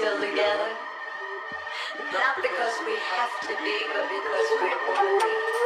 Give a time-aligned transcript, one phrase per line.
[0.00, 0.72] still together.
[2.10, 5.59] Not because we have to be, but because we want to be.